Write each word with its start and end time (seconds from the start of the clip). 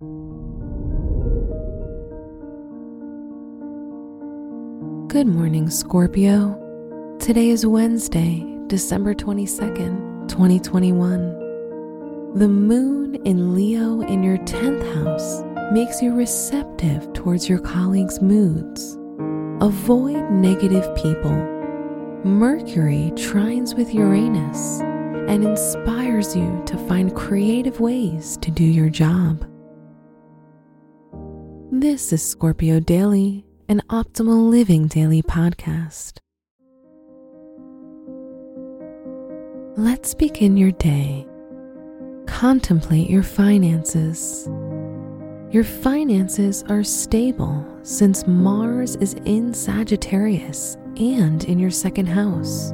Good 0.00 0.06
morning, 5.26 5.68
Scorpio. 5.70 7.16
Today 7.18 7.48
is 7.48 7.66
Wednesday, 7.66 8.46
December 8.68 9.12
22nd, 9.12 10.28
2021. 10.28 12.30
The 12.36 12.46
moon 12.46 13.16
in 13.24 13.56
Leo 13.56 14.02
in 14.02 14.22
your 14.22 14.38
10th 14.38 14.94
house 14.94 15.42
makes 15.72 16.00
you 16.00 16.14
receptive 16.14 17.12
towards 17.12 17.48
your 17.48 17.58
colleagues' 17.58 18.22
moods. 18.22 18.96
Avoid 19.60 20.30
negative 20.30 20.94
people. 20.94 21.34
Mercury 22.22 23.10
trines 23.16 23.76
with 23.76 23.92
Uranus 23.92 24.80
and 24.80 25.42
inspires 25.42 26.36
you 26.36 26.62
to 26.66 26.78
find 26.86 27.16
creative 27.16 27.80
ways 27.80 28.36
to 28.42 28.52
do 28.52 28.62
your 28.62 28.90
job. 28.90 29.44
This 31.80 32.12
is 32.12 32.28
Scorpio 32.28 32.80
Daily 32.80 33.44
an 33.68 33.80
optimal 33.88 34.50
living 34.50 34.88
daily 34.88 35.22
podcast. 35.22 36.18
Let's 39.76 40.12
begin 40.12 40.56
your 40.56 40.72
day. 40.72 41.24
Contemplate 42.26 43.08
your 43.08 43.22
finances. 43.22 44.48
Your 45.52 45.62
finances 45.62 46.64
are 46.68 46.82
stable 46.82 47.64
since 47.84 48.26
Mars 48.26 48.96
is 48.96 49.14
in 49.24 49.54
Sagittarius 49.54 50.76
and 50.96 51.44
in 51.44 51.60
your 51.60 51.70
second 51.70 52.06
house, 52.06 52.72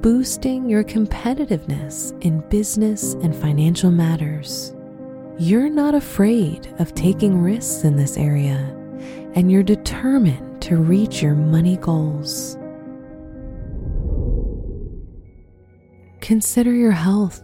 boosting 0.00 0.70
your 0.70 0.84
competitiveness 0.84 2.16
in 2.22 2.38
business 2.50 3.14
and 3.14 3.34
financial 3.34 3.90
matters. 3.90 4.76
You're 5.36 5.68
not 5.68 5.96
afraid 5.96 6.72
of 6.78 6.94
taking 6.94 7.42
risks 7.42 7.82
in 7.82 7.96
this 7.96 8.16
area 8.16 8.72
and 9.34 9.50
you're 9.50 9.64
determined 9.64 10.62
to 10.62 10.76
reach 10.76 11.22
your 11.22 11.34
money 11.34 11.76
goals. 11.76 12.56
Consider 16.20 16.72
your 16.72 16.92
health. 16.92 17.42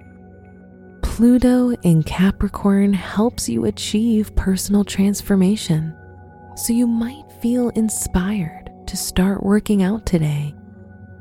Pluto 1.02 1.70
in 1.82 2.04
Capricorn 2.04 2.92
helps 2.92 3.48
you 3.48 3.64
achieve 3.64 4.34
personal 4.36 4.84
transformation, 4.84 5.92
so 6.56 6.72
you 6.72 6.86
might 6.86 7.24
feel 7.42 7.70
inspired 7.70 8.70
to 8.86 8.96
start 8.96 9.42
working 9.42 9.82
out 9.82 10.06
today. 10.06 10.54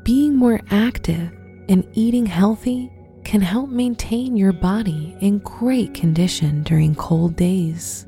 Being 0.03 0.35
more 0.35 0.61
active 0.69 1.31
and 1.67 1.85
eating 1.93 2.27
healthy 2.27 2.91
can 3.29 3.41
help 3.41 3.69
maintain 3.69 4.35
your 4.35 4.51
body 4.51 5.15
in 5.21 5.37
great 5.39 5.93
condition 5.93 6.63
during 6.63 6.95
cold 6.95 7.35
days. 7.35 8.07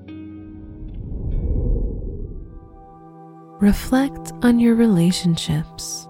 reflect 3.62 4.34
on 4.42 4.60
your 4.60 4.74
relationships. 4.74 6.08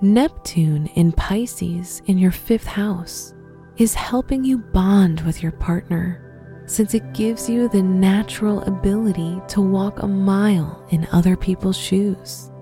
Neptune 0.00 0.86
in 0.94 1.10
Pisces 1.10 2.00
in 2.06 2.16
your 2.16 2.30
fifth 2.30 2.66
house 2.66 3.34
is 3.76 3.92
helping 3.92 4.44
you 4.44 4.58
bond 4.58 5.20
with 5.22 5.42
your 5.42 5.50
partner 5.50 6.20
since 6.66 6.94
it 6.94 7.12
gives 7.12 7.50
you 7.50 7.68
the 7.68 7.82
natural 7.82 8.62
ability 8.62 9.42
to 9.48 9.60
walk 9.60 10.02
a 10.02 10.06
mile 10.06 10.86
in 10.90 11.08
other 11.10 11.36
people's 11.36 11.76
shoes. 11.76 12.52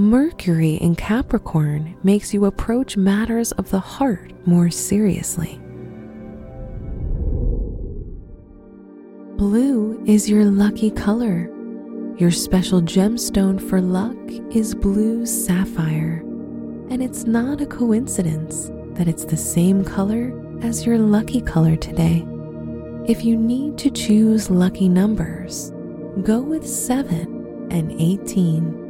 Mercury 0.00 0.76
in 0.76 0.96
Capricorn 0.96 1.94
makes 2.02 2.32
you 2.32 2.46
approach 2.46 2.96
matters 2.96 3.52
of 3.52 3.68
the 3.68 3.80
heart 3.80 4.32
more 4.46 4.70
seriously. 4.70 5.60
Blue 9.36 10.02
is 10.06 10.28
your 10.28 10.46
lucky 10.46 10.90
color 10.90 11.50
your 12.16 12.30
special 12.30 12.82
gemstone 12.82 13.58
for 13.58 13.80
luck 13.80 14.16
is 14.54 14.74
blue 14.74 15.24
sapphire, 15.24 16.20
and 16.90 17.02
it's 17.02 17.24
not 17.24 17.62
a 17.62 17.66
coincidence 17.66 18.70
that 18.92 19.08
it's 19.08 19.24
the 19.24 19.38
same 19.38 19.82
color 19.82 20.30
as 20.62 20.84
your 20.84 20.98
lucky 20.98 21.40
color 21.40 21.76
today. 21.76 22.26
If 23.06 23.24
you 23.24 23.38
need 23.38 23.78
to 23.78 23.90
choose 23.90 24.50
lucky 24.50 24.86
numbers, 24.86 25.72
go 26.22 26.42
with 26.42 26.68
7 26.68 27.68
and 27.70 27.92
18. 27.92 28.89